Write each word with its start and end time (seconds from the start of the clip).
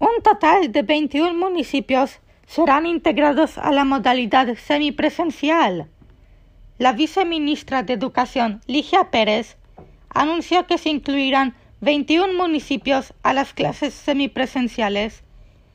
Un 0.00 0.22
total 0.22 0.70
de 0.70 0.82
21 0.82 1.34
municipios 1.34 2.20
serán 2.46 2.86
integrados 2.86 3.58
a 3.58 3.72
la 3.72 3.84
modalidad 3.84 4.54
semipresencial. 4.56 5.88
La 6.78 6.92
viceministra 6.92 7.82
de 7.82 7.94
Educación, 7.94 8.60
Ligia 8.68 9.10
Pérez, 9.10 9.56
anunció 10.10 10.68
que 10.68 10.78
se 10.78 10.90
incluirán 10.90 11.56
21 11.80 12.32
municipios 12.34 13.12
a 13.24 13.32
las 13.32 13.52
clases 13.54 13.92
semipresenciales, 13.92 15.24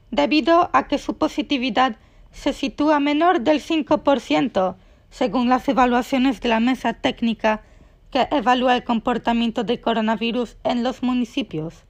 debido 0.09 0.69
a 0.71 0.87
que 0.87 0.99
su 0.99 1.17
positividad 1.17 1.97
se 2.31 2.53
sitúa 2.53 3.01
menor 3.01 3.41
del 3.41 3.61
5%, 3.61 4.75
según 5.09 5.49
las 5.49 5.67
evaluaciones 5.67 6.39
de 6.39 6.47
la 6.47 6.61
mesa 6.61 6.93
técnica 6.93 7.61
que 8.09 8.25
evalúa 8.31 8.77
el 8.77 8.85
comportamiento 8.85 9.65
del 9.65 9.81
coronavirus 9.81 10.55
en 10.63 10.81
los 10.81 11.03
municipios. 11.03 11.83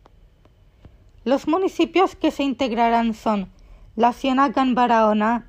Los 1.26 1.48
municipios 1.48 2.18
que 2.18 2.32
se 2.32 2.44
integrarán 2.44 3.14
son 3.14 3.50
La 3.96 4.12
Ciénaga 4.12 4.62
en 4.62 4.76
Barahona, 4.76 5.48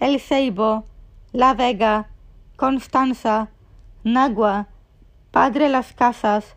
El 0.00 0.18
Ceibo, 0.20 0.86
La 1.32 1.52
Vega, 1.52 2.08
Constanza, 2.56 3.50
Nagua, 4.04 4.68
Padre 5.30 5.68
Las 5.68 5.92
Casas, 5.92 6.56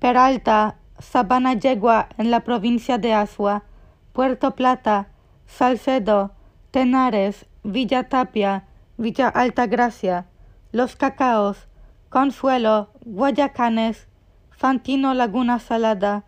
Peralta, 0.00 0.76
Sabana 0.98 1.54
Yegua 1.54 2.10
en 2.18 2.30
la 2.30 2.40
provincia 2.40 2.98
de 2.98 3.14
Asua, 3.14 3.64
Puerto 4.12 4.54
Plata, 4.54 5.08
Salcedo, 5.46 6.32
Tenares, 6.72 7.46
Villa 7.62 8.10
Tapia, 8.10 8.66
Villa 8.98 9.28
Altagracia, 9.28 10.26
Los 10.72 10.94
Cacaos, 10.94 11.68
Consuelo, 12.10 12.90
Guayacanes, 13.06 14.08
Fantino 14.50 15.14
Laguna 15.14 15.58
Salada, 15.58 16.24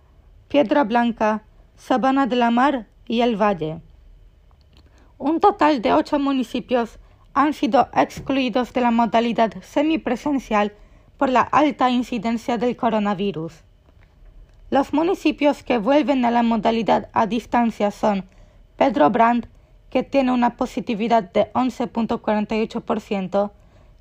Piedra 0.48 0.84
Blanca, 0.84 1.42
Sabana 1.76 2.26
de 2.26 2.36
la 2.36 2.50
Mar 2.50 2.86
y 3.06 3.20
El 3.20 3.40
Valle. 3.40 3.80
Un 5.18 5.40
total 5.40 5.82
de 5.82 5.92
ocho 5.92 6.18
municipios 6.18 6.98
han 7.34 7.52
sido 7.52 7.88
excluidos 7.94 8.72
de 8.72 8.80
la 8.80 8.90
modalidad 8.90 9.52
semipresencial 9.62 10.72
por 11.18 11.28
la 11.28 11.42
alta 11.42 11.90
incidencia 11.90 12.56
del 12.58 12.76
coronavirus. 12.76 13.62
Los 14.70 14.92
municipios 14.92 15.62
que 15.62 15.78
vuelven 15.78 16.24
a 16.24 16.30
la 16.30 16.42
modalidad 16.42 17.08
a 17.12 17.26
distancia 17.26 17.90
son 17.90 18.24
Pedro 18.76 19.10
Brand, 19.10 19.48
que 19.90 20.02
tiene 20.02 20.32
una 20.32 20.56
positividad 20.56 21.30
de 21.32 21.52
11.48%, 21.52 23.50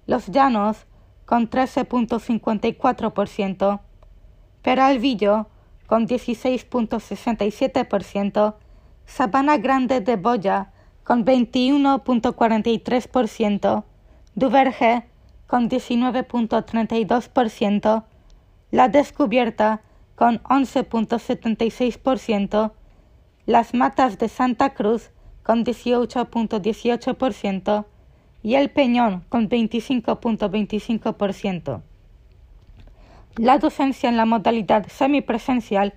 Los 0.08 0.28
Llanos, 0.28 0.86
con 1.26 1.50
13.54%, 1.50 3.80
Peralvillo, 4.62 5.48
con 5.88 6.08
16.67%, 6.08 8.56
Sabana 9.06 9.58
Grande 9.58 10.00
de 10.02 10.16
Boya, 10.16 10.72
con 11.04 11.26
21.43%, 11.26 13.84
Duverge, 14.34 15.06
con 15.48 15.70
19.32%, 15.70 18.04
La 18.72 18.88
Descubierta, 18.90 19.82
con 20.16 20.42
11.76%, 20.44 22.72
Las 23.46 23.74
Matas 23.74 24.18
de 24.18 24.30
Santa 24.30 24.74
Cruz, 24.74 25.12
con 25.44 25.64
18.18%, 25.64 27.86
y 28.42 28.56
El 28.56 28.70
Peñón, 28.70 29.24
con 29.30 29.48
25.25%. 29.50 31.82
La 33.38 33.58
docencia 33.58 34.08
en 34.08 34.16
la 34.16 34.26
modalidad 34.26 34.88
semipresencial 34.88 35.94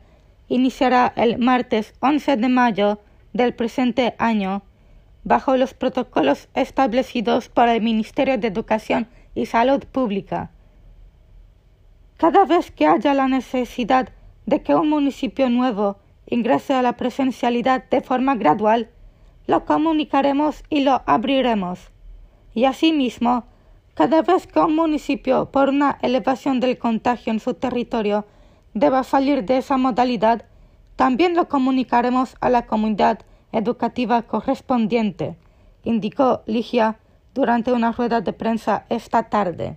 iniciará 0.48 1.12
el 1.14 1.38
martes 1.38 1.94
11 2.00 2.36
de 2.36 2.48
mayo 2.48 2.98
del 3.32 3.54
presente 3.54 4.16
año 4.18 4.62
bajo 5.22 5.56
los 5.56 5.72
protocolos 5.72 6.48
establecidos 6.54 7.48
por 7.48 7.68
el 7.68 7.80
Ministerio 7.80 8.38
de 8.38 8.48
Educación 8.48 9.06
y 9.36 9.46
Salud 9.46 9.84
Pública. 9.84 10.50
Cada 12.16 12.44
vez 12.44 12.72
que 12.72 12.86
haya 12.86 13.14
la 13.14 13.28
necesidad 13.28 14.08
de 14.46 14.62
que 14.62 14.74
un 14.74 14.88
municipio 14.88 15.48
nuevo 15.48 15.98
ingrese 16.26 16.74
a 16.74 16.82
la 16.82 16.96
presencialidad 16.96 17.84
de 17.88 18.00
forma 18.00 18.34
gradual, 18.34 18.90
lo 19.46 19.64
comunicaremos 19.64 20.64
y 20.68 20.80
lo 20.80 21.02
abriremos. 21.06 21.92
Y 22.52 22.64
asimismo, 22.64 23.44
cada 23.98 24.22
vez 24.22 24.46
que 24.46 24.60
un 24.60 24.76
municipio, 24.76 25.50
por 25.50 25.70
una 25.70 25.98
elevación 26.02 26.60
del 26.60 26.78
contagio 26.78 27.32
en 27.32 27.40
su 27.40 27.54
territorio, 27.54 28.26
deba 28.72 29.02
salir 29.02 29.44
de 29.44 29.58
esa 29.58 29.76
modalidad, 29.76 30.44
también 30.94 31.34
lo 31.34 31.48
comunicaremos 31.48 32.36
a 32.40 32.48
la 32.48 32.64
comunidad 32.64 33.18
educativa 33.50 34.22
correspondiente, 34.22 35.36
indicó 35.82 36.42
Ligia 36.46 37.00
durante 37.34 37.72
una 37.72 37.90
rueda 37.90 38.20
de 38.20 38.32
prensa 38.32 38.86
esta 38.88 39.24
tarde. 39.24 39.76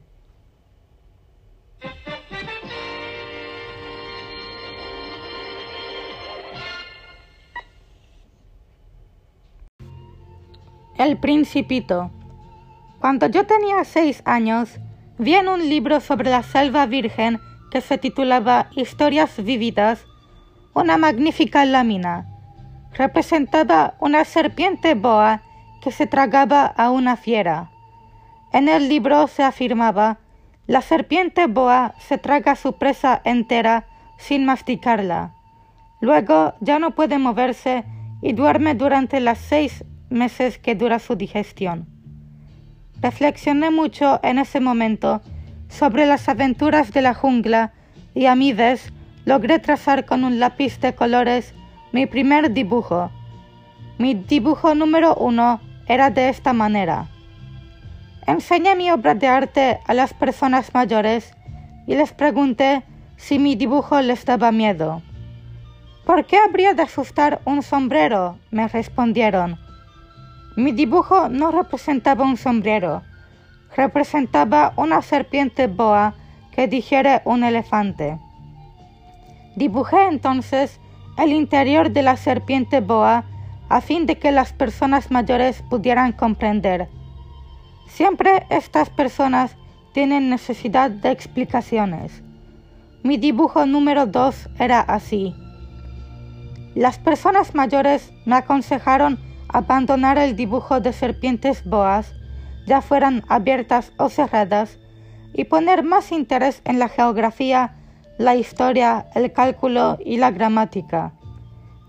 El 11.00 11.18
Principito. 11.18 12.12
Cuando 13.02 13.28
yo 13.28 13.46
tenía 13.46 13.84
seis 13.84 14.22
años, 14.26 14.80
vi 15.18 15.36
en 15.36 15.50
un 15.50 15.68
libro 15.68 16.00
sobre 16.00 16.30
la 16.30 16.44
selva 16.44 16.86
virgen 16.86 17.42
que 17.72 17.82
se 17.82 17.98
titulaba 17.98 18.70
Historias 18.76 19.44
vividas 19.44 20.06
una 20.74 20.98
magnífica 20.98 21.66
lámina 21.66 22.28
representaba 22.94 23.96
una 24.00 24.26
serpiente 24.26 24.96
boa 24.96 25.42
que 25.82 25.92
se 25.92 26.08
tragaba 26.08 26.66
a 26.66 26.92
una 26.92 27.16
fiera. 27.16 27.72
En 28.54 28.70
el 28.70 28.90
libro 28.90 29.28
se 29.28 29.44
afirmaba, 29.44 30.20
la 30.68 30.82
serpiente 30.82 31.48
boa 31.48 31.96
se 32.00 32.18
traga 32.18 32.56
su 32.56 32.74
presa 32.74 33.22
entera 33.24 33.86
sin 34.18 34.46
masticarla. 34.46 35.34
Luego 36.02 36.54
ya 36.60 36.80
no 36.80 36.92
puede 36.92 37.18
moverse 37.18 37.84
y 38.22 38.34
duerme 38.34 38.76
durante 38.76 39.20
las 39.20 39.40
seis 39.40 39.84
meses 40.10 40.58
que 40.58 40.76
dura 40.76 41.00
su 41.00 41.16
digestión. 41.16 41.91
Reflexioné 43.02 43.72
mucho 43.72 44.20
en 44.24 44.38
ese 44.38 44.60
momento 44.60 45.22
sobre 45.70 46.06
las 46.06 46.30
aventuras 46.30 46.92
de 46.92 47.02
la 47.02 47.14
jungla 47.14 47.74
y 48.14 48.28
a 48.28 48.36
mi 48.36 48.54
vez 48.54 48.94
logré 49.26 49.60
trazar 49.60 50.06
con 50.06 50.24
un 50.24 50.40
lápiz 50.40 50.80
de 50.80 50.94
colores 50.94 51.54
mi 51.92 52.06
primer 52.06 52.52
dibujo. 52.52 53.12
Mi 53.98 54.14
dibujo 54.14 54.76
número 54.76 55.16
uno 55.16 55.62
era 55.88 56.10
de 56.10 56.30
esta 56.30 56.54
manera. 56.54 57.08
Enseñé 58.28 58.76
mi 58.76 58.92
obra 58.92 59.16
de 59.16 59.28
arte 59.28 59.80
a 59.88 59.94
las 59.94 60.14
personas 60.14 60.74
mayores 60.74 61.34
y 61.88 61.96
les 61.96 62.14
pregunté 62.14 62.84
si 63.18 63.40
mi 63.40 63.56
dibujo 63.56 64.00
les 64.02 64.26
daba 64.26 64.52
miedo. 64.52 65.02
¿Por 66.06 66.26
qué 66.26 66.38
habría 66.38 66.74
de 66.74 66.84
asustar 66.84 67.42
un 67.46 67.64
sombrero? 67.64 68.38
me 68.52 68.68
respondieron. 68.68 69.58
Mi 70.62 70.74
dibujo 70.74 71.28
no 71.28 71.50
representaba 71.50 72.24
un 72.24 72.38
sombrero, 72.38 73.02
representaba 73.76 74.74
una 74.76 75.02
serpiente 75.02 75.66
boa 75.66 76.14
que 76.52 76.68
digiere 76.68 77.24
un 77.26 77.44
elefante. 77.44 78.20
Dibujé 79.56 80.06
entonces 80.06 80.80
el 81.18 81.32
interior 81.34 81.90
de 81.90 82.04
la 82.04 82.16
serpiente 82.16 82.80
boa 82.80 83.24
a 83.70 83.82
fin 83.82 84.06
de 84.06 84.20
que 84.20 84.32
las 84.32 84.54
personas 84.54 85.10
mayores 85.10 85.64
pudieran 85.64 86.12
comprender. 86.12 86.90
Siempre 87.88 88.46
estas 88.52 88.92
personas 88.92 89.58
tienen 89.96 90.30
necesidad 90.30 90.92
de 90.92 91.10
explicaciones. 91.10 92.22
Mi 93.02 93.18
dibujo 93.18 93.66
número 93.66 94.06
2 94.06 94.50
era 94.60 94.80
así. 94.82 95.34
Las 96.76 97.00
personas 97.00 97.56
mayores 97.56 98.14
me 98.28 98.36
aconsejaron 98.36 99.31
abandonar 99.52 100.18
el 100.18 100.36
dibujo 100.36 100.80
de 100.80 100.94
serpientes 100.94 101.64
boas, 101.66 102.14
ya 102.66 102.82
fueran 102.82 103.24
abiertas 103.28 103.92
o 103.98 104.10
cerradas, 104.10 104.80
y 105.34 105.46
poner 105.46 105.84
más 105.84 106.12
interés 106.12 106.62
en 106.66 106.80
la 106.80 106.90
geografía 106.90 107.76
la 108.18 108.36
historia, 108.36 109.08
el 109.16 109.34
cálculo 109.34 109.98
y 110.04 110.18
la 110.18 110.32
gramática. 110.32 111.14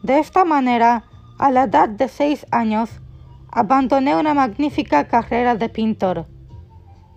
De 0.02 0.18
esta 0.18 0.44
manera, 0.44 1.04
a 1.38 1.50
la 1.50 1.64
edad 1.64 1.88
de 1.88 2.08
seis 2.08 2.46
años, 2.50 2.90
abandoné 3.50 4.16
una 4.16 4.32
magnífica 4.32 5.08
carrera 5.08 5.54
de 5.54 5.68
pintor. 5.68 6.26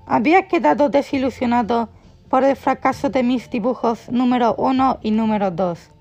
Había 0.05 0.47
quedado 0.47 0.89
desilusionado 0.89 1.89
por 2.29 2.43
el 2.43 2.55
fracaso 2.55 3.09
de 3.09 3.23
mis 3.23 3.49
dibujos 3.49 4.09
número 4.09 4.55
uno 4.57 4.99
y 5.01 5.11
número 5.11 5.51
dos. 5.51 5.91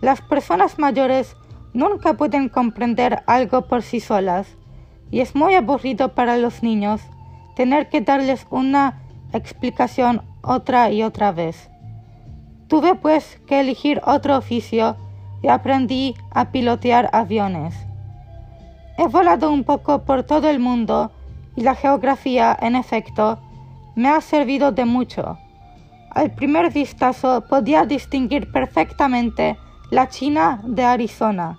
Las 0.00 0.20
personas 0.20 0.78
mayores 0.78 1.34
nunca 1.72 2.14
pueden 2.14 2.48
comprender 2.48 3.22
algo 3.26 3.66
por 3.66 3.82
sí 3.82 4.00
solas, 4.00 4.56
y 5.10 5.20
es 5.20 5.34
muy 5.34 5.54
aburrido 5.54 6.14
para 6.14 6.36
los 6.36 6.62
niños 6.62 7.00
tener 7.56 7.88
que 7.88 8.00
darles 8.00 8.46
una 8.50 9.00
explicación 9.32 10.22
otra 10.42 10.90
y 10.90 11.02
otra 11.02 11.32
vez. 11.32 11.70
Tuve 12.68 12.94
pues 12.94 13.40
que 13.46 13.60
elegir 13.60 14.00
otro 14.04 14.36
oficio 14.36 14.96
y 15.42 15.48
aprendí 15.48 16.14
a 16.30 16.50
pilotear 16.50 17.10
aviones. 17.12 17.74
He 18.98 19.06
volado 19.06 19.50
un 19.50 19.64
poco 19.64 20.04
por 20.04 20.24
todo 20.24 20.50
el 20.50 20.58
mundo 20.58 21.10
y 21.56 21.62
la 21.62 21.74
geografía, 21.74 22.56
en 22.60 22.76
efecto, 22.76 23.38
me 23.96 24.08
ha 24.08 24.20
servido 24.20 24.72
de 24.72 24.84
mucho. 24.84 25.38
Al 26.10 26.32
primer 26.32 26.72
vistazo 26.72 27.44
podía 27.48 27.84
distinguir 27.84 28.50
perfectamente 28.52 29.56
la 29.90 30.10
China 30.10 30.60
de 30.64 30.84
Arizona. 30.84 31.58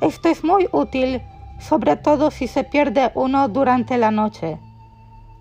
Esto 0.00 0.28
es 0.28 0.44
muy 0.44 0.68
útil, 0.70 1.20
sobre 1.58 1.96
todo 1.96 2.30
si 2.30 2.46
se 2.46 2.62
pierde 2.62 3.10
uno 3.16 3.48
durante 3.48 3.98
la 3.98 4.12
noche. 4.12 4.58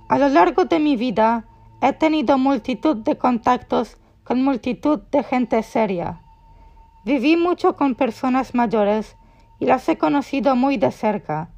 A 0.07 0.17
lo 0.17 0.27
largo 0.27 0.65
de 0.65 0.79
mi 0.79 0.95
vida 0.95 1.45
he 1.81 1.93
tenido 1.93 2.39
multitud 2.39 2.97
de 2.97 3.15
contactos 3.15 3.97
con 4.23 4.43
multitud 4.43 5.01
de 5.11 5.23
gente 5.23 5.61
seria. 5.61 6.19
Viví 7.05 7.37
mucho 7.37 7.75
con 7.75 7.93
personas 7.93 8.55
mayores 8.55 9.15
y 9.59 9.65
las 9.65 9.87
he 9.87 9.99
conocido 9.99 10.55
muy 10.55 10.77
de 10.77 10.91
cerca, 10.91 11.49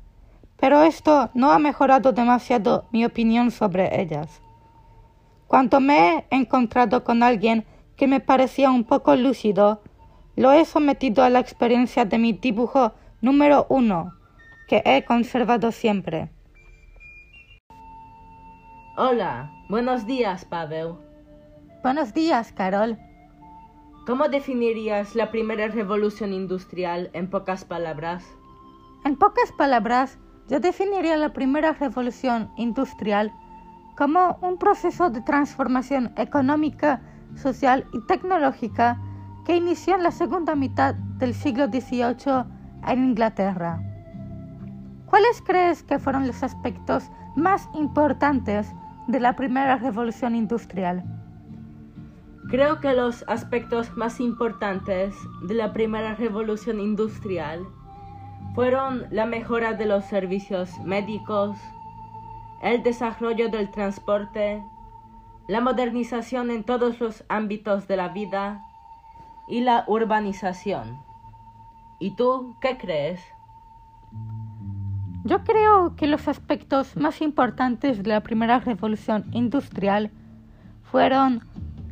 pero 0.58 0.84
esto 0.84 1.30
no 1.34 1.52
ha 1.52 1.60
mejorado 1.60 2.12
demasiado 2.12 2.86
mi 2.92 3.06
opinión 3.06 3.52
sobre 3.52 4.02
ellas. 4.02 4.42
Cuando 5.48 5.80
me 5.80 6.26
he 6.30 6.36
encontrado 6.36 7.06
con 7.06 7.24
alguien 7.24 7.66
que 7.96 8.08
me 8.08 8.20
parecía 8.20 8.70
un 8.70 8.84
poco 8.84 9.16
lúcido, 9.16 9.82
lo 10.42 10.52
he 10.52 10.66
sometido 10.66 11.24
a 11.24 11.30
la 11.30 11.40
experiencia 11.40 12.04
de 12.04 12.18
mi 12.18 12.34
dibujo 12.34 12.94
número 13.22 13.68
uno, 13.70 14.14
que 14.68 14.82
he 14.86 15.06
conservado 15.06 15.72
siempre. 15.72 16.32
Hola, 18.98 19.52
buenos 19.70 20.08
días, 20.08 20.44
Pavel. 20.46 20.96
Buenos 21.84 22.16
días, 22.16 22.52
Carol. 22.54 22.98
¿Cómo 24.08 24.30
definirías 24.30 25.14
la 25.14 25.30
primera 25.30 25.68
revolución 25.68 26.34
industrial 26.34 27.12
en 27.14 27.30
pocas 27.30 27.64
palabras? 27.64 28.26
En 29.06 29.18
pocas 29.18 29.52
palabras, 29.52 30.18
yo 30.50 30.60
definiría 30.60 31.18
la 31.18 31.34
primera 31.34 31.74
revolución 31.74 32.50
industrial 32.58 33.32
como 33.96 34.40
un 34.42 34.58
proceso 34.58 35.12
de 35.12 35.22
transformación 35.22 36.12
económica, 36.18 37.00
social 37.36 37.86
y 37.94 38.00
tecnológica 38.08 39.00
que 39.46 39.56
inició 39.56 39.96
en 39.96 40.04
la 40.04 40.12
segunda 40.12 40.56
mitad 40.56 40.96
del 40.96 41.34
siglo 41.34 41.68
XVIII 41.68 42.46
en 42.88 43.04
Inglaterra. 43.04 43.82
¿Cuáles 45.06 45.42
crees 45.42 45.84
que 45.84 46.00
fueron 46.00 46.28
los 46.28 46.44
aspectos 46.44 47.10
más 47.36 47.68
importantes 47.74 48.72
de 49.08 49.20
la 49.20 49.36
primera 49.36 49.78
revolución 49.78 50.36
industrial? 50.36 51.04
Creo 52.50 52.80
que 52.80 52.94
los 52.94 53.24
aspectos 53.28 53.96
más 53.96 54.20
importantes 54.20 55.16
de 55.44 55.54
la 55.54 55.74
primera 55.74 56.16
revolución 56.16 56.80
industrial 56.80 57.66
fueron 58.56 59.06
la 59.12 59.26
mejora 59.26 59.74
de 59.74 59.86
los 59.86 60.06
servicios 60.06 60.78
médicos, 60.80 61.58
el 62.62 62.84
desarrollo 62.84 63.50
del 63.50 63.72
transporte, 63.72 64.64
la 65.48 65.62
modernización 65.62 66.52
en 66.52 66.64
todos 66.64 67.00
los 67.00 67.24
ámbitos 67.30 67.88
de 67.88 67.98
la 67.98 68.10
vida 68.10 68.62
y 69.52 69.60
la 69.60 69.84
urbanización. 69.86 70.98
¿Y 72.00 72.16
tú 72.16 72.56
qué 72.62 72.78
crees? 72.78 73.22
Yo 75.26 75.44
creo 75.44 75.96
que 75.98 76.08
los 76.08 76.30
aspectos 76.30 76.96
más 76.96 77.22
importantes 77.22 78.02
de 78.02 78.10
la 78.10 78.22
primera 78.22 78.60
revolución 78.60 79.26
industrial 79.34 80.10
fueron 80.84 81.46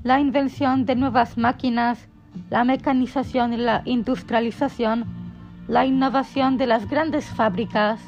la 0.03 0.21
invención 0.21 0.85
de 0.85 0.95
nuevas 0.95 1.37
máquinas, 1.37 2.07
la 2.49 2.63
mecanización 2.63 3.53
y 3.53 3.57
la 3.57 3.81
industrialización, 3.83 5.05
la 5.67 5.85
innovación 5.85 6.57
de 6.57 6.65
las 6.65 6.89
grandes 6.89 7.25
fábricas, 7.25 7.99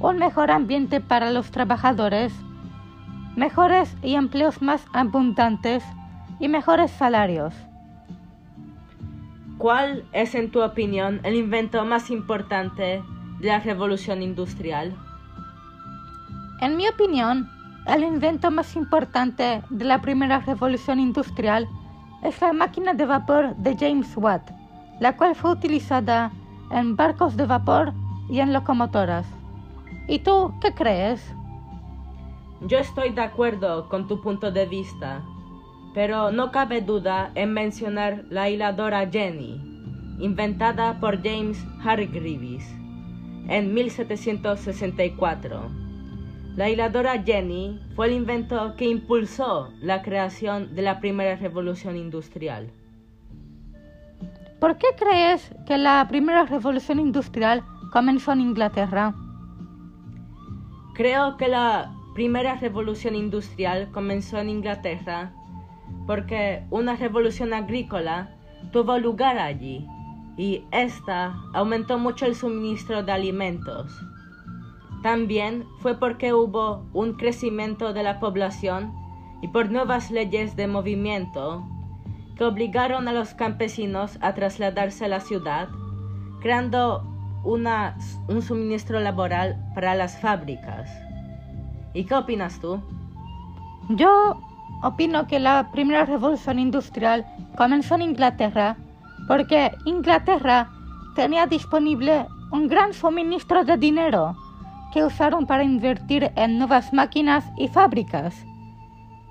un 0.00 0.18
mejor 0.18 0.50
ambiente 0.50 1.00
para 1.00 1.30
los 1.30 1.52
trabajadores, 1.52 2.32
mejores 3.36 3.96
y 4.02 4.16
empleos 4.16 4.60
más 4.60 4.84
abundantes 4.92 5.84
y 6.40 6.48
mejores 6.48 6.90
salarios. 6.90 7.54
¿Cuál 9.60 10.06
es, 10.12 10.34
en 10.34 10.50
tu 10.50 10.62
opinión, 10.62 11.20
el 11.22 11.34
invento 11.34 11.84
más 11.84 12.10
importante 12.10 13.04
de 13.40 13.46
la 13.46 13.60
revolución 13.60 14.22
industrial? 14.22 14.96
En 16.62 16.78
mi 16.78 16.88
opinión, 16.88 17.46
el 17.86 18.02
invento 18.02 18.50
más 18.50 18.74
importante 18.74 19.62
de 19.68 19.84
la 19.84 20.00
primera 20.00 20.38
revolución 20.40 20.98
industrial 20.98 21.68
es 22.22 22.40
la 22.40 22.54
máquina 22.54 22.94
de 22.94 23.04
vapor 23.04 23.54
de 23.56 23.76
James 23.78 24.10
Watt, 24.16 24.50
la 24.98 25.18
cual 25.18 25.34
fue 25.34 25.52
utilizada 25.52 26.32
en 26.70 26.96
barcos 26.96 27.36
de 27.36 27.44
vapor 27.44 27.92
y 28.30 28.40
en 28.40 28.54
locomotoras. 28.54 29.26
¿Y 30.08 30.20
tú 30.20 30.54
qué 30.62 30.72
crees? 30.72 31.34
Yo 32.62 32.78
estoy 32.78 33.10
de 33.10 33.20
acuerdo 33.20 33.90
con 33.90 34.08
tu 34.08 34.22
punto 34.22 34.50
de 34.50 34.64
vista, 34.64 35.22
pero 35.94 36.30
no 36.30 36.52
cabe 36.52 36.80
duda 36.80 37.32
en 37.34 37.52
mencionar 37.52 38.24
la 38.30 38.48
hiladora 38.48 39.08
Jenny, 39.10 39.60
inventada 40.18 41.00
por 41.00 41.22
James 41.22 41.64
Hargreaves 41.82 42.64
en 43.48 43.74
1764 43.74 45.80
la 46.56 46.68
hiladora 46.68 47.22
Jenny 47.22 47.80
fue 47.94 48.08
el 48.08 48.14
invento 48.14 48.74
que 48.76 48.84
impulsó 48.84 49.72
la 49.80 50.02
creación 50.02 50.74
de 50.74 50.82
la 50.82 51.00
primera 51.00 51.36
revolución 51.36 51.96
industrial. 51.96 52.70
¿Por 54.58 54.76
qué 54.76 54.88
crees 54.98 55.54
que 55.66 55.78
la 55.78 56.06
primera 56.08 56.44
revolución 56.44 56.98
industrial 56.98 57.64
comenzó 57.92 58.32
en 58.32 58.40
Inglaterra? 58.40 59.14
Creo 60.94 61.36
que 61.36 61.48
la 61.48 61.94
primera 62.14 62.56
revolución 62.56 63.14
industrial 63.14 63.88
comenzó 63.92 64.38
en 64.38 64.50
Inglaterra 64.50 65.32
porque 66.06 66.64
una 66.70 66.96
revolución 66.96 67.52
agrícola 67.52 68.30
tuvo 68.72 68.98
lugar 68.98 69.38
allí 69.38 69.86
y 70.36 70.64
esta 70.70 71.34
aumentó 71.54 71.98
mucho 71.98 72.26
el 72.26 72.34
suministro 72.34 73.02
de 73.02 73.12
alimentos 73.12 74.00
también 75.02 75.66
fue 75.78 75.98
porque 75.98 76.34
hubo 76.34 76.84
un 76.92 77.14
crecimiento 77.14 77.92
de 77.92 78.02
la 78.02 78.20
población 78.20 78.92
y 79.40 79.48
por 79.48 79.70
nuevas 79.70 80.10
leyes 80.10 80.56
de 80.56 80.66
movimiento 80.66 81.66
que 82.36 82.44
obligaron 82.44 83.08
a 83.08 83.12
los 83.12 83.32
campesinos 83.32 84.18
a 84.20 84.34
trasladarse 84.34 85.06
a 85.06 85.08
la 85.08 85.20
ciudad, 85.20 85.68
creando 86.40 87.02
una, 87.44 87.96
un 88.28 88.42
suministro 88.42 89.00
laboral 89.00 89.58
para 89.74 89.94
las 89.94 90.20
fábricas. 90.20 90.90
¿Y 91.94 92.04
qué 92.04 92.14
opinas 92.14 92.60
tú? 92.60 92.82
Yo 93.88 94.38
opino 94.82 95.26
que 95.26 95.38
la 95.38 95.70
primera 95.72 96.04
revolución 96.04 96.58
industrial 96.58 97.26
comenzó 97.56 97.94
en 97.96 98.02
Inglaterra 98.02 98.76
porque 99.28 99.70
Inglaterra 99.84 100.70
tenía 101.14 101.46
disponible 101.46 102.26
un 102.50 102.68
gran 102.68 102.92
suministro 102.92 103.64
de 103.64 103.76
dinero 103.76 104.34
que 104.92 105.04
usaron 105.04 105.46
para 105.46 105.62
invertir 105.62 106.32
en 106.34 106.58
nuevas 106.58 106.92
máquinas 106.92 107.44
y 107.56 107.68
fábricas, 107.68 108.34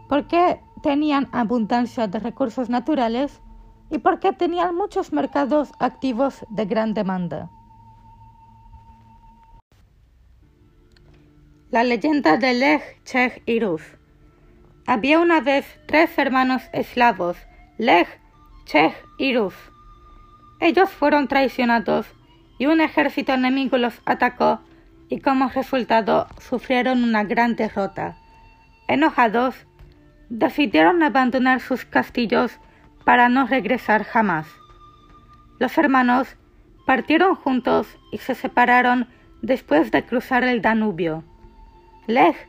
porque 0.07 0.61
tenían 0.81 1.27
abundancia 1.31 2.07
de 2.07 2.19
recursos 2.19 2.69
naturales 2.69 3.41
y 3.89 3.97
porque 3.97 4.31
tenían 4.31 4.75
muchos 4.75 5.11
mercados 5.11 5.71
activos 5.79 6.45
de 6.49 6.65
gran 6.65 6.93
demanda. 6.93 7.49
La 11.71 11.83
leyenda 11.83 12.37
de 12.37 12.53
Lech, 12.53 13.03
Chech 13.03 13.43
y 13.45 13.59
Rus. 13.59 13.98
Había 14.89 15.19
una 15.19 15.39
vez 15.39 15.67
tres 15.85 16.17
hermanos 16.17 16.63
eslavos, 16.73 17.37
Lech, 17.77 18.07
Chech 18.65 18.95
y 19.19 19.37
Rus. 19.37 19.53
Ellos 20.59 20.89
fueron 20.89 21.27
traicionados 21.27 22.07
y 22.57 22.65
un 22.65 22.81
ejército 22.81 23.35
enemigo 23.35 23.77
los 23.77 24.01
atacó 24.05 24.61
y 25.07 25.19
como 25.19 25.47
resultado 25.49 26.25
sufrieron 26.39 27.03
una 27.03 27.23
gran 27.23 27.55
derrota. 27.55 28.17
Enojados, 28.87 29.67
decidieron 30.29 31.03
abandonar 31.03 31.59
sus 31.59 31.85
castillos 31.85 32.57
para 33.05 33.29
no 33.29 33.45
regresar 33.45 34.03
jamás. 34.03 34.47
Los 35.59 35.77
hermanos 35.77 36.35
partieron 36.87 37.35
juntos 37.35 37.95
y 38.11 38.17
se 38.17 38.33
separaron 38.33 39.07
después 39.43 39.91
de 39.91 40.03
cruzar 40.03 40.43
el 40.45 40.63
Danubio. 40.63 41.23
Lech 42.07 42.48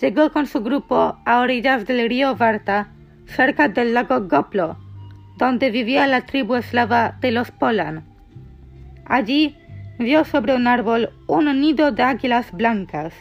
llegó 0.00 0.30
con 0.32 0.46
su 0.46 0.60
grupo 0.60 1.16
a 1.24 1.40
orillas 1.40 1.86
del 1.86 2.08
río 2.08 2.36
Varta, 2.36 2.88
cerca 3.26 3.68
del 3.68 3.94
lago 3.94 4.28
Goplo, 4.28 4.76
donde 5.38 5.70
vivía 5.70 6.06
la 6.06 6.26
tribu 6.26 6.56
eslava 6.56 7.16
de 7.20 7.32
los 7.32 7.50
Polan. 7.50 8.04
Allí 9.06 9.56
vio 9.98 10.24
sobre 10.24 10.54
un 10.54 10.66
árbol 10.66 11.10
un 11.26 11.46
nido 11.60 11.92
de 11.92 12.02
águilas 12.02 12.52
blancas. 12.52 13.14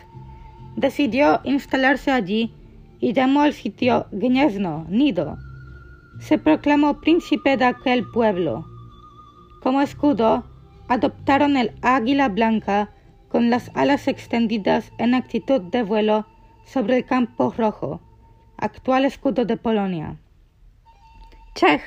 Decidió 0.75 1.41
instalarse 1.43 2.11
allí 2.11 2.53
y 2.99 3.13
llamó 3.13 3.41
al 3.41 3.53
sitio 3.53 4.07
Gniezno, 4.11 4.85
nido. 4.89 5.37
Se 6.19 6.37
proclamó 6.37 7.01
príncipe 7.01 7.57
de 7.57 7.65
aquel 7.65 8.05
pueblo. 8.13 8.65
Como 9.61 9.81
escudo, 9.81 10.45
adoptaron 10.87 11.57
el 11.57 11.71
águila 11.81 12.29
blanca 12.29 12.89
con 13.29 13.49
las 13.49 13.71
alas 13.73 14.07
extendidas 14.07 14.91
en 14.97 15.15
actitud 15.15 15.61
de 15.61 15.83
vuelo 15.83 16.27
sobre 16.65 16.97
el 16.97 17.05
campo 17.05 17.53
rojo, 17.57 18.01
actual 18.57 19.05
escudo 19.05 19.45
de 19.45 19.57
Polonia. 19.57 20.17
Czech, 21.55 21.81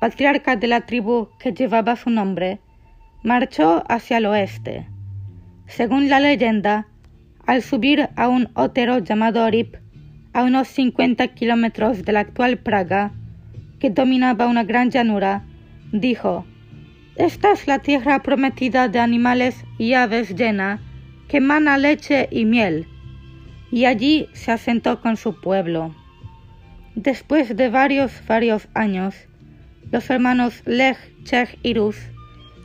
patriarca 0.00 0.56
de 0.56 0.66
la 0.66 0.80
tribu 0.82 1.28
que 1.38 1.52
llevaba 1.52 1.96
su 1.96 2.10
nombre, 2.10 2.60
marchó 3.22 3.84
hacia 3.88 4.18
el 4.18 4.26
oeste. 4.26 4.86
Según 5.66 6.08
la 6.08 6.20
leyenda, 6.20 6.86
al 7.46 7.62
subir 7.62 8.08
a 8.16 8.28
un 8.28 8.50
otero 8.54 8.98
llamado 8.98 9.48
Rip, 9.50 9.76
a 10.32 10.44
unos 10.44 10.68
50 10.68 11.28
kilómetros 11.28 12.04
de 12.04 12.12
la 12.12 12.20
actual 12.20 12.58
Praga, 12.58 13.12
que 13.78 13.90
dominaba 13.90 14.46
una 14.46 14.64
gran 14.64 14.90
llanura, 14.90 15.44
dijo, 15.92 16.44
Esta 17.16 17.52
es 17.52 17.66
la 17.66 17.78
tierra 17.78 18.22
prometida 18.22 18.88
de 18.88 18.98
animales 18.98 19.64
y 19.78 19.94
aves 19.94 20.34
llena, 20.34 20.80
que 21.28 21.40
mana 21.40 21.78
leche 21.78 22.28
y 22.30 22.44
miel. 22.44 22.86
Y 23.70 23.84
allí 23.84 24.28
se 24.32 24.52
asentó 24.52 25.00
con 25.00 25.16
su 25.16 25.40
pueblo. 25.40 25.94
Después 26.94 27.56
de 27.56 27.68
varios, 27.68 28.12
varios 28.26 28.68
años, 28.74 29.14
los 29.90 30.08
hermanos 30.10 30.62
Lech, 30.66 30.98
Chech 31.24 31.58
y 31.62 31.74
Rus 31.74 31.96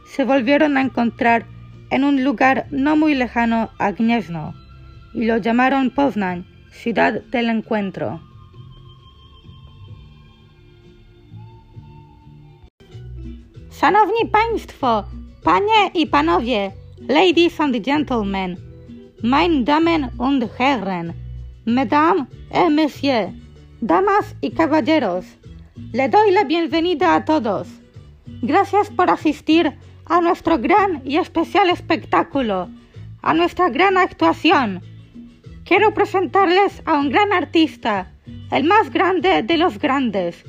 se 0.08 0.24
volvieron 0.24 0.78
a 0.78 0.82
encontrar 0.82 1.46
en 1.90 2.04
un 2.04 2.24
lugar 2.24 2.66
no 2.72 2.96
muy 2.96 3.14
lejano 3.14 3.70
a 3.78 3.92
Gniezno, 3.92 4.54
y 5.14 5.26
lo 5.26 5.38
llamaron 5.38 5.92
Poznań, 5.92 6.46
ciudad 6.72 7.22
del 7.32 7.50
encuentro. 7.50 8.20
Szanowni 13.70 14.26
Państwo, 14.32 15.06
Panie 15.44 15.92
i 15.94 16.06
Panowie, 16.06 16.72
Ladies 17.08 17.60
and 17.60 17.84
Gentlemen, 17.84 18.58
Meine 19.24 19.64
Damen 19.64 20.12
und 20.18 20.44
Herren, 20.60 21.14
Mesdames 21.66 22.28
et 22.52 22.70
Messieurs, 22.70 23.32
Damas 23.82 24.36
y 24.42 24.52
Caballeros, 24.52 25.26
le 25.94 26.10
doy 26.10 26.32
la 26.32 26.44
bienvenida 26.44 27.16
a 27.16 27.26
todos. 27.26 27.68
Gracias 28.42 28.90
por 28.90 29.10
asistir 29.10 29.74
a 30.06 30.22
nuestro 30.22 30.60
gran 30.60 31.02
y 31.06 31.18
especial 31.18 31.70
espectáculo, 31.70 32.70
a 33.22 33.34
nuestra 33.34 33.70
gran 33.70 33.98
actuación 33.98 34.82
quiero 35.66 35.94
presentarles 35.94 36.82
a 36.86 37.00
un 37.00 37.10
gran 37.10 37.34
artista, 37.34 38.12
el 38.52 38.64
más 38.66 38.92
grande 38.92 39.42
de 39.44 39.58
los 39.58 39.80
grandes. 39.80 40.44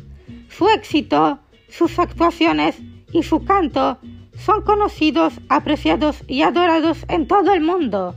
Su 0.49 0.69
éxito, 0.69 1.39
sus 1.69 1.99
actuaciones 1.99 2.77
y 3.13 3.23
su 3.23 3.45
canto 3.45 3.99
son 4.37 4.63
conocidos, 4.63 5.35
apreciados 5.49 6.23
y 6.27 6.43
adorados 6.43 7.05
en 7.09 7.27
todo 7.27 7.53
el 7.53 7.61
mundo. 7.61 8.15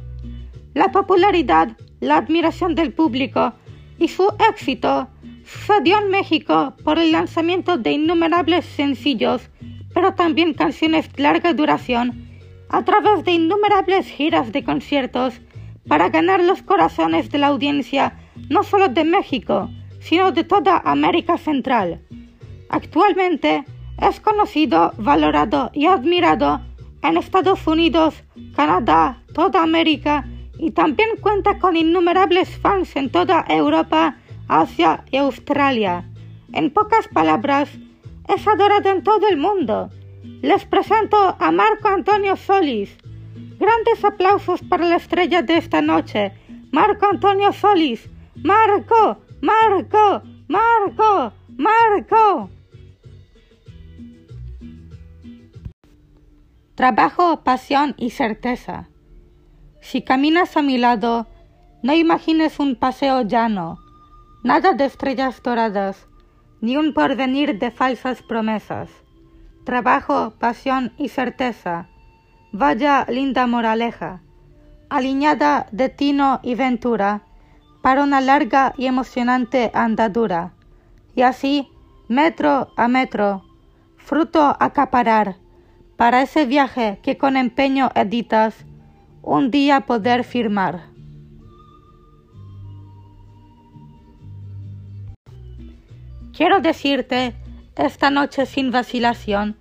La 0.77 0.91
popularidad, 0.91 1.75
la 2.01 2.17
admiración 2.17 2.75
del 2.75 2.93
público 2.93 3.53
y 3.97 4.09
su 4.09 4.31
éxito 4.47 5.07
sucedió 5.43 5.97
en 5.97 6.11
México 6.11 6.75
por 6.83 6.99
el 6.99 7.13
lanzamiento 7.13 7.79
de 7.79 7.93
innumerables 7.93 8.63
sencillos, 8.63 9.49
pero 9.95 10.13
también 10.13 10.53
canciones 10.53 11.11
de 11.11 11.23
larga 11.23 11.51
duración, 11.55 12.29
a 12.69 12.85
través 12.85 13.25
de 13.25 13.31
innumerables 13.31 14.05
giras 14.05 14.51
de 14.51 14.63
conciertos 14.63 15.41
para 15.87 16.09
ganar 16.09 16.43
los 16.43 16.61
corazones 16.61 17.31
de 17.31 17.39
la 17.39 17.47
audiencia 17.47 18.13
no 18.47 18.61
solo 18.61 18.87
de 18.87 19.03
México, 19.03 19.71
sino 19.99 20.31
de 20.31 20.43
toda 20.43 20.83
América 20.85 21.39
Central. 21.39 22.01
Actualmente 22.69 23.65
es 23.99 24.19
conocido, 24.19 24.93
valorado 24.99 25.71
y 25.73 25.87
admirado 25.87 26.61
en 27.01 27.17
Estados 27.17 27.65
Unidos, 27.65 28.23
Canadá, 28.55 29.23
toda 29.33 29.63
América 29.63 30.23
y 30.59 30.71
también 30.71 31.09
cuenta 31.21 31.59
con 31.59 31.75
innumerables 31.75 32.49
fans 32.57 32.95
en 32.95 33.09
toda 33.09 33.45
Europa, 33.47 34.17
Asia 34.47 35.03
y 35.11 35.17
Australia. 35.17 36.05
En 36.53 36.71
pocas 36.71 37.07
palabras, 37.07 37.69
es 38.27 38.47
adorado 38.47 38.89
en 38.89 39.03
todo 39.03 39.27
el 39.27 39.37
mundo. 39.37 39.89
Les 40.41 40.65
presento 40.65 41.35
a 41.39 41.51
Marco 41.51 41.87
Antonio 41.87 42.35
Solís, 42.35 42.97
Grandes 43.59 44.05
aplausos 44.05 44.61
para 44.61 44.87
la 44.87 44.97
estrella 44.97 45.41
de 45.41 45.57
esta 45.57 45.81
noche, 45.81 46.31
Marco 46.71 47.07
Antonio 47.07 47.51
Solís. 47.51 48.07
Marco, 48.43 49.17
Marco, 49.41 50.21
Marco, 50.47 51.33
Marco. 51.57 52.49
Trabajo, 56.75 57.43
pasión 57.43 57.95
y 57.97 58.11
certeza. 58.11 58.89
Si 59.89 60.01
caminas 60.01 60.57
a 60.57 60.61
mi 60.61 60.77
lado, 60.77 61.27
no 61.81 61.93
imagines 61.93 62.59
un 62.59 62.75
paseo 62.75 63.21
llano, 63.21 63.79
nada 64.43 64.73
de 64.73 64.83
estrellas 64.83 65.41
doradas, 65.41 66.09
ni 66.59 66.75
un 66.75 66.93
porvenir 66.93 67.57
de 67.57 67.71
falsas 67.71 68.21
promesas. 68.21 68.89
Trabajo, 69.63 70.33
pasión 70.39 70.91
y 70.97 71.07
certeza 71.07 71.87
Vaya 72.51 73.05
linda 73.07 73.47
moraleja, 73.47 74.21
alineada 74.89 75.67
de 75.71 75.87
tino 75.87 76.41
y 76.43 76.55
ventura, 76.55 77.21
para 77.81 78.03
una 78.03 78.19
larga 78.19 78.73
y 78.77 78.87
emocionante 78.87 79.71
andadura, 79.73 80.51
y 81.15 81.21
así, 81.21 81.69
metro 82.09 82.73
a 82.75 82.89
metro, 82.89 83.45
fruto 83.95 84.53
acaparar, 84.59 85.37
para 85.95 86.21
ese 86.21 86.45
viaje 86.45 86.99
que 87.01 87.17
con 87.17 87.37
empeño 87.37 87.89
editas, 87.95 88.66
un 89.27 89.51
día 89.51 89.81
poder 89.81 90.23
firmar. 90.23 90.85
Quiero 96.31 96.61
decirte 96.61 97.35
esta 97.75 98.09
noche 98.09 98.45
sin 98.45 98.71
vacilación 98.71 99.57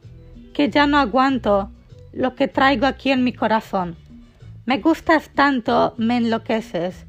que 0.55 0.71
ya 0.71 0.87
no 0.87 0.99
aguanto 0.99 1.73
lo 2.13 2.37
que 2.37 2.47
traigo 2.47 2.87
aquí 2.87 3.11
en 3.11 3.25
mi 3.25 3.33
corazón. 3.33 3.97
Me 4.67 4.79
gustas 4.79 5.31
tanto, 5.31 5.95
me 5.97 6.19
enloqueces, 6.19 7.05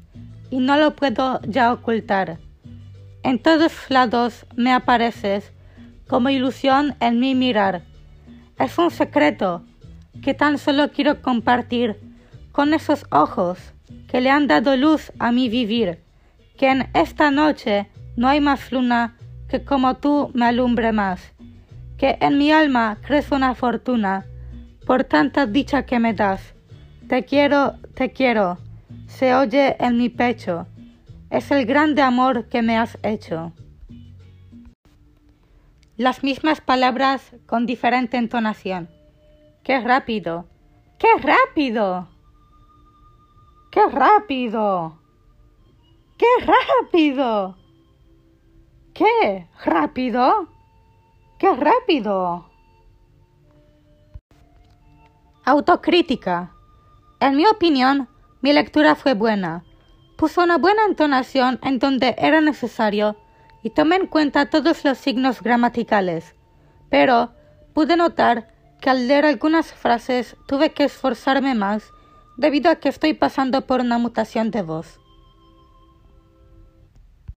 y 0.50 0.58
no 0.58 0.76
lo 0.76 0.96
puedo 0.96 1.40
ya 1.42 1.72
ocultar. 1.72 2.38
En 3.22 3.40
todos 3.40 3.72
lados 3.88 4.46
me 4.56 4.72
apareces, 4.72 5.52
como 6.08 6.28
ilusión 6.28 6.96
en 6.98 7.20
mi 7.20 7.36
mirar. 7.36 7.84
Es 8.58 8.76
un 8.78 8.90
secreto 8.90 9.64
que 10.22 10.34
tan 10.34 10.58
solo 10.58 10.90
quiero 10.90 11.22
compartir 11.22 12.07
con 12.52 12.74
esos 12.74 13.06
ojos 13.10 13.72
que 14.08 14.20
le 14.20 14.30
han 14.30 14.46
dado 14.46 14.76
luz 14.76 15.12
a 15.18 15.32
mi 15.32 15.48
vivir, 15.48 16.02
que 16.56 16.70
en 16.70 16.88
esta 16.94 17.30
noche 17.30 17.88
no 18.16 18.28
hay 18.28 18.40
más 18.40 18.72
luna 18.72 19.16
que 19.48 19.64
como 19.64 19.96
tú 19.96 20.30
me 20.34 20.46
alumbre 20.46 20.92
más, 20.92 21.32
que 21.96 22.18
en 22.20 22.38
mi 22.38 22.52
alma 22.52 22.98
crece 23.02 23.34
una 23.34 23.54
fortuna, 23.54 24.26
por 24.86 25.04
tanta 25.04 25.46
dicha 25.46 25.84
que 25.84 25.98
me 25.98 26.14
das. 26.14 26.54
Te 27.08 27.24
quiero, 27.24 27.74
te 27.94 28.12
quiero, 28.12 28.58
se 29.06 29.34
oye 29.34 29.76
en 29.80 29.96
mi 29.96 30.08
pecho, 30.08 30.66
es 31.30 31.50
el 31.50 31.66
grande 31.66 32.02
amor 32.02 32.48
que 32.48 32.62
me 32.62 32.76
has 32.76 32.98
hecho. 33.02 33.52
Las 35.96 36.22
mismas 36.22 36.60
palabras 36.60 37.32
con 37.46 37.66
diferente 37.66 38.16
entonación. 38.16 38.88
¡Qué 39.64 39.80
rápido! 39.80 40.46
¡Qué 40.98 41.08
rápido! 41.20 42.08
¡Qué 43.78 43.86
rápido! 43.86 44.98
¡Qué 46.16 46.26
rápido! 46.44 47.56
¿Qué 48.92 49.46
rápido? 49.64 50.48
¡Qué 51.38 51.54
rápido! 51.54 52.50
Autocrítica. 55.44 56.52
En 57.20 57.36
mi 57.36 57.46
opinión, 57.46 58.08
mi 58.40 58.52
lectura 58.52 58.96
fue 58.96 59.14
buena. 59.14 59.62
Puso 60.16 60.42
una 60.42 60.58
buena 60.58 60.84
entonación 60.84 61.60
en 61.62 61.78
donde 61.78 62.16
era 62.18 62.40
necesario 62.40 63.14
y 63.62 63.70
tomé 63.70 63.94
en 63.94 64.08
cuenta 64.08 64.50
todos 64.50 64.84
los 64.84 64.98
signos 64.98 65.40
gramaticales. 65.40 66.34
Pero 66.90 67.30
pude 67.74 67.96
notar 67.96 68.52
que 68.80 68.90
al 68.90 69.06
leer 69.06 69.24
algunas 69.24 69.72
frases 69.72 70.36
tuve 70.48 70.72
que 70.72 70.82
esforzarme 70.82 71.54
más 71.54 71.92
debido 72.38 72.70
a 72.70 72.76
que 72.76 72.88
estoy 72.88 73.12
pasando 73.12 73.66
por 73.66 73.80
una 73.80 73.98
mutación 73.98 74.50
de 74.50 74.62
voz. 74.62 75.00